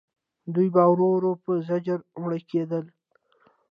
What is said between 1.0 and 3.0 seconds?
ورو په زجر مړه کېدل.